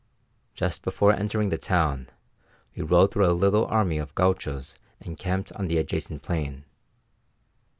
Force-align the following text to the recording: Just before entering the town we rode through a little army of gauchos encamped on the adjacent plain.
Just 0.55 0.81
before 0.81 1.13
entering 1.13 1.49
the 1.49 1.59
town 1.59 2.07
we 2.75 2.81
rode 2.81 3.11
through 3.13 3.29
a 3.29 3.37
little 3.37 3.65
army 3.67 3.99
of 3.99 4.15
gauchos 4.15 4.79
encamped 4.99 5.51
on 5.51 5.67
the 5.67 5.77
adjacent 5.77 6.23
plain. 6.23 6.65